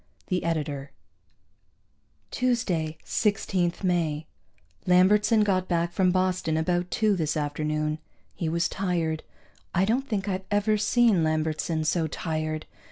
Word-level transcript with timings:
The 0.29 0.43
Editor.) 0.43 0.89
Tuesday, 2.31 2.97
16 3.05 3.71
May. 3.83 4.25
Lambertson 4.87 5.43
got 5.43 5.67
back 5.67 5.91
from 5.91 6.09
Boston 6.09 6.57
about 6.57 6.89
two 6.89 7.15
this 7.15 7.37
afternoon. 7.37 7.99
He 8.33 8.49
was 8.49 8.67
tired; 8.67 9.21
I 9.75 9.85
don't 9.85 10.07
think 10.09 10.27
I've 10.27 10.45
ever 10.49 10.75
seen 10.75 11.23
Lambertson 11.23 11.83
so 11.85 12.07
tired. 12.07 12.65